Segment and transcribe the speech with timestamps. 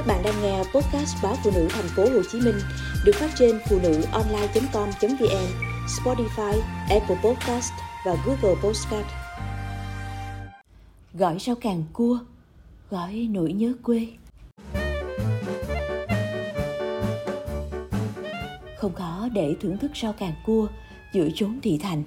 [0.00, 2.58] Các bạn đang nghe podcast báo phụ nữ thành phố Hồ Chí Minh
[3.04, 5.46] được phát trên phụ nữ online.com.vn,
[5.86, 7.72] Spotify, Apple Podcast
[8.06, 9.06] và Google Podcast.
[11.14, 12.18] Gỏi rau càng cua,
[12.90, 14.08] gỏi nỗi nhớ quê.
[18.76, 20.66] Không khó để thưởng thức rau càng cua
[21.12, 22.02] giữa chốn thị thành.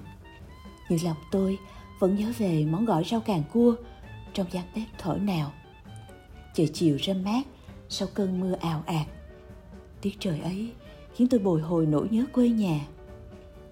[0.90, 1.58] Nhưng lòng tôi
[2.00, 3.76] vẫn nhớ về món gỏi rau càng cua
[4.34, 5.52] trong gian bếp thở nào.
[6.54, 7.44] Trời chiều râm mát
[7.94, 9.08] sau cơn mưa ào ạt.
[10.02, 10.72] Tiết trời ấy
[11.16, 12.80] khiến tôi bồi hồi nỗi nhớ quê nhà.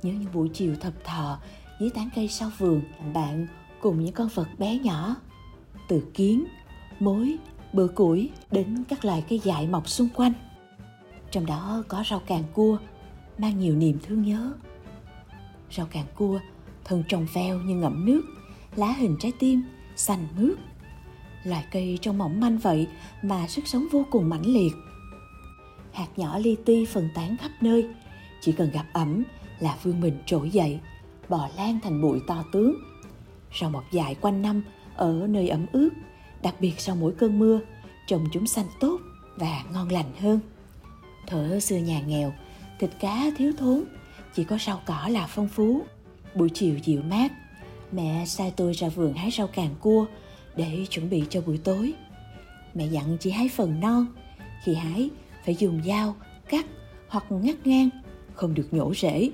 [0.03, 1.39] Nhớ những buổi chiều thập thọ
[1.79, 2.81] dưới tán cây sau vườn,
[3.13, 3.47] bạn
[3.81, 5.15] cùng những con vật bé nhỏ.
[5.87, 6.45] Từ kiến,
[6.99, 7.37] mối,
[7.73, 10.33] bừa củi đến các loài cây dại mọc xung quanh.
[11.31, 12.77] Trong đó có rau càng cua,
[13.37, 14.51] mang nhiều niềm thương nhớ.
[15.71, 16.39] Rau càng cua,
[16.83, 18.21] thân trồng veo như ngậm nước,
[18.75, 19.63] lá hình trái tim,
[19.95, 20.57] xanh mướt
[21.43, 22.87] loài cây trông mỏng manh vậy
[23.21, 24.73] mà sức sống vô cùng mãnh liệt.
[25.91, 27.87] Hạt nhỏ li ti phân tán khắp nơi.
[28.41, 29.23] Chỉ cần gặp ẩm
[29.59, 30.79] là vương mình trỗi dậy,
[31.29, 32.75] bò lan thành bụi to tướng.
[33.59, 34.63] Rau mọc dài quanh năm
[34.95, 35.89] ở nơi ẩm ướt,
[36.41, 37.59] đặc biệt sau mỗi cơn mưa,
[38.07, 38.99] trồng chúng xanh tốt
[39.35, 40.39] và ngon lành hơn.
[41.27, 42.33] Thở xưa nhà nghèo,
[42.79, 43.83] thịt cá thiếu thốn,
[44.33, 45.81] chỉ có rau cỏ là phong phú.
[46.35, 47.31] Buổi chiều dịu mát,
[47.91, 50.05] mẹ sai tôi ra vườn hái rau càng cua
[50.55, 51.93] để chuẩn bị cho buổi tối.
[52.73, 54.05] Mẹ dặn chỉ hái phần non,
[54.63, 55.09] khi hái
[55.45, 56.15] phải dùng dao
[56.49, 56.65] cắt
[57.07, 57.89] hoặc ngắt ngang,
[58.33, 59.31] không được nhổ rễ.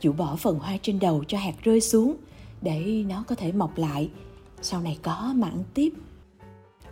[0.00, 2.16] Chủ bỏ phần hoa trên đầu cho hạt rơi xuống
[2.62, 4.10] để nó có thể mọc lại,
[4.62, 5.92] sau này có mặn tiếp.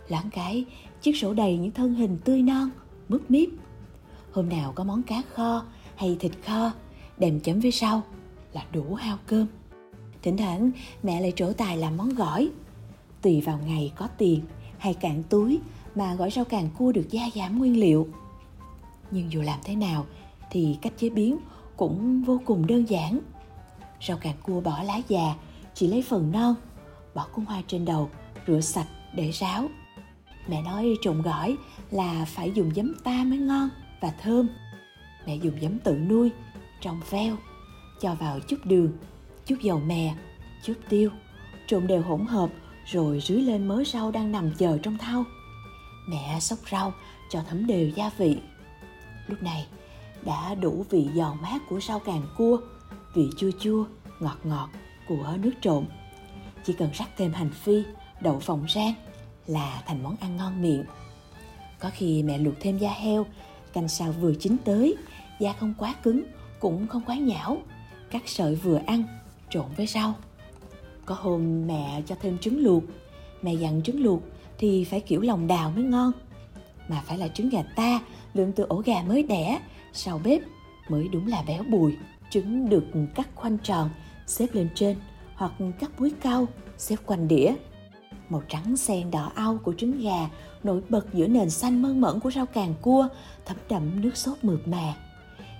[0.09, 0.65] Loáng cái,
[1.01, 2.69] chiếc sổ đầy những thân hình tươi non,
[3.09, 3.49] mướp miếp.
[4.31, 6.71] Hôm nào có món cá kho hay thịt kho,
[7.17, 8.03] đem chấm với rau
[8.53, 9.47] là đủ hao cơm.
[10.21, 10.71] Thỉnh thoảng
[11.03, 12.49] mẹ lại trổ tài làm món gỏi
[13.21, 14.41] tùy vào ngày có tiền
[14.77, 15.59] hay cạn túi
[15.95, 18.07] mà gỏi rau càng cua được gia giảm nguyên liệu.
[19.11, 20.05] Nhưng dù làm thế nào
[20.51, 21.37] thì cách chế biến
[21.77, 23.19] cũng vô cùng đơn giản.
[24.07, 25.35] Rau càng cua bỏ lá già,
[25.73, 26.55] chỉ lấy phần non,
[27.15, 28.09] bỏ cung hoa trên đầu,
[28.47, 29.69] rửa sạch để ráo.
[30.47, 31.57] Mẹ nói trộn gỏi
[31.91, 33.69] là phải dùng giấm ta mới ngon
[34.01, 34.49] và thơm.
[35.25, 36.31] Mẹ dùng giấm tự nuôi,
[36.81, 37.35] trong veo,
[38.01, 38.91] cho vào chút đường,
[39.45, 40.15] chút dầu mè,
[40.63, 41.09] chút tiêu,
[41.67, 42.49] trộn đều hỗn hợp
[42.91, 45.23] rồi rưới lên mớ rau đang nằm chờ trong thau.
[46.07, 46.93] Mẹ xóc rau
[47.29, 48.37] cho thấm đều gia vị.
[49.27, 49.67] Lúc này
[50.25, 52.57] đã đủ vị giòn mát của rau càng cua,
[53.13, 53.85] vị chua chua,
[54.19, 54.69] ngọt ngọt
[55.07, 55.85] của nước trộn.
[56.65, 57.83] Chỉ cần rắc thêm hành phi,
[58.21, 58.93] đậu phộng rang
[59.47, 60.83] là thành món ăn ngon miệng.
[61.79, 63.25] Có khi mẹ luộc thêm da heo,
[63.73, 64.95] canh sao vừa chín tới,
[65.39, 66.23] da không quá cứng,
[66.59, 67.57] cũng không quá nhão,
[68.11, 69.03] cắt sợi vừa ăn,
[69.49, 70.13] trộn với rau.
[71.09, 72.83] Có hôm mẹ cho thêm trứng luộc.
[73.41, 74.21] Mẹ dặn trứng luộc
[74.57, 76.11] thì phải kiểu lòng đào mới ngon.
[76.87, 77.99] Mà phải là trứng gà ta
[78.33, 79.59] lượm từ ổ gà mới đẻ,
[79.93, 80.41] Sau bếp
[80.89, 81.97] mới đúng là béo bùi.
[82.29, 82.83] Trứng được
[83.15, 83.89] cắt khoanh tròn,
[84.27, 84.97] xếp lên trên
[85.35, 86.47] Hoặc cắt muối cao
[86.77, 87.53] xếp quanh đĩa.
[88.29, 90.29] Màu trắng xen đỏ au của trứng gà
[90.63, 93.07] nổi bật giữa nền xanh mơn mởn của rau càng cua,
[93.45, 94.93] thấm đậm nước sốt mượt mà.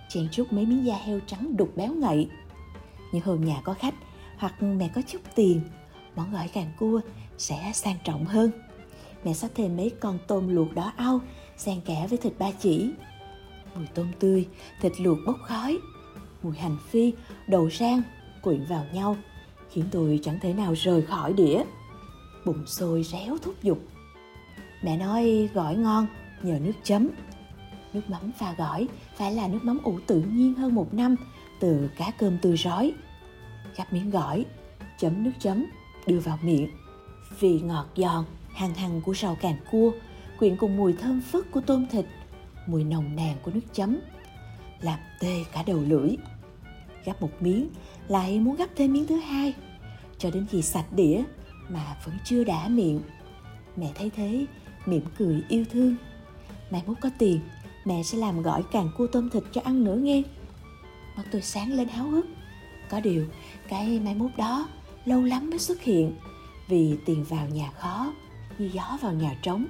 [0.10, 2.30] Chen chút mấy miếng da heo trắng đục béo ngậy.
[3.12, 3.94] Những hôm nhà có khách
[4.40, 5.62] hoặc mẹ có chút tiền
[6.16, 7.02] món gỏi càng cua
[7.38, 8.52] sẽ sang trọng hơn.
[9.24, 11.22] Mẹ sắp thêm mấy con tôm luộc đỏ au,
[11.58, 12.92] xen kẽ với thịt ba chỉ.
[13.76, 14.48] Mùi tôm tươi,
[14.82, 15.78] thịt luộc bốc khói.
[16.44, 17.14] Mùi hành phi
[17.48, 18.02] đậu rang
[18.42, 19.18] quyện vào nhau,
[19.72, 21.64] khiến tôi chẳng thể nào rời khỏi đĩa.
[22.46, 23.80] Bụng sôi réo thúc giục.
[24.84, 26.08] Mẹ nói gỏi ngon,
[26.44, 27.10] nhờ nước chấm.
[27.94, 31.16] Nước mắm pha gỏi phải là nước mắm ủ tự nhiên hơn một năm
[31.60, 32.94] từ cá cơm tươi rói
[33.76, 34.46] gắp miếng gỏi,
[35.00, 35.66] chấm nước chấm,
[36.08, 36.70] đưa vào miệng.
[37.40, 39.92] Vị ngọt giòn, hằng hằng của rau càn cua,
[40.40, 42.06] quyện cùng mùi thơm phức của tôm thịt,
[42.68, 44.00] mùi nồng nàn của nước chấm,
[44.82, 46.16] làm tê cả đầu lưỡi.
[47.06, 47.70] Gắp một miếng,
[48.08, 49.54] lại muốn gắp thêm miếng thứ hai,
[50.18, 51.24] cho đến khi sạch đĩa
[51.70, 53.02] mà vẫn chưa đã miệng.
[53.76, 54.46] Mẹ thấy thế,
[54.86, 55.96] mỉm cười yêu thương.
[56.72, 57.40] Mai mốt có tiền,
[57.86, 60.24] mẹ sẽ làm gỏi càng cua tôm thịt cho ăn nữa nghe.
[61.18, 62.26] Mắt tôi sáng lên háo hức.
[62.90, 63.26] Có điều,
[63.68, 64.68] cái mai mốt đó
[65.06, 66.16] lâu lắm mới xuất hiện
[66.68, 68.14] vì tiền vào nhà khó
[68.58, 69.66] như gió vào nhà trống.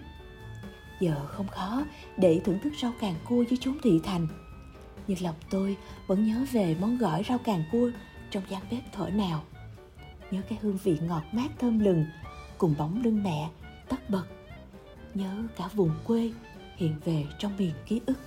[1.00, 1.84] Giờ không khó
[2.18, 4.28] để thưởng thức rau càng cua dưới chốn thị thành.
[5.08, 5.78] Nhưng lòng tôi
[6.08, 7.92] vẫn nhớ về món gỏi rau càng cua
[8.32, 9.44] trong gian bếp thở nào.
[10.32, 12.06] Nhớ cái hương vị ngọt mát thơm lừng
[12.58, 13.50] cùng bóng lưng mẹ
[13.90, 14.26] tất bật.
[15.14, 16.32] Nhớ cả vùng quê
[16.76, 18.18] hiện về trong miền ký ức.